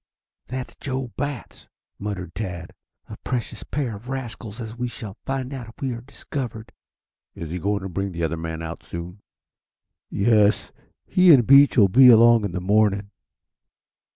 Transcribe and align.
"That's 0.47 0.75
Joe 0.77 1.11
Batts," 1.15 1.67
muttered 1.99 2.33
Tad. 2.33 2.73
"A 3.07 3.17
precious 3.23 3.61
pair 3.61 3.95
of 3.95 4.09
rascals, 4.09 4.59
as 4.59 4.75
we 4.75 4.87
shall 4.87 5.15
find 5.27 5.53
out 5.53 5.69
if 5.69 5.79
we 5.79 5.91
are 5.93 6.01
discovered." 6.01 6.71
"Is 7.35 7.51
he 7.51 7.59
going 7.59 7.81
to 7.83 7.89
bring 7.89 8.11
the 8.11 8.23
other 8.23 8.35
man 8.35 8.63
out 8.63 8.81
soon?" 8.81 9.19
"Yes. 10.09 10.71
He 11.05 11.31
and 11.31 11.45
Beach 11.45 11.77
will 11.77 11.87
be 11.87 12.07
along 12.09 12.45
in 12.45 12.51
the 12.51 12.59
morning." 12.61 13.11